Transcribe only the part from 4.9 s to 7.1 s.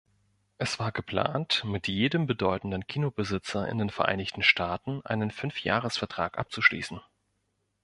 einen Fünf-Jahres-Vertrag abzuschließen.